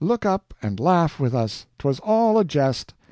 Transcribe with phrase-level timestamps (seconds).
[0.03, 2.95] Look up, and laugh with us 'twas all a jest!"